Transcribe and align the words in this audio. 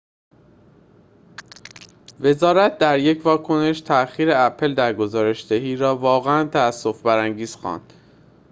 وزارت 2.19 2.77
در 2.77 2.99
یک 2.99 3.25
واکنش 3.25 3.81
تأخیر 3.81 4.29
اپل 4.31 4.73
در 4.73 4.93
گزارش‌دهی 4.93 5.75
را 5.75 5.95
واقعاً 5.97 6.47
تأسف 6.47 7.01
برانگیز 7.01 7.55
خواند 7.55 7.93